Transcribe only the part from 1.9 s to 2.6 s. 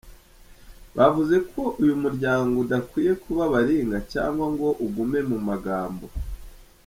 muryango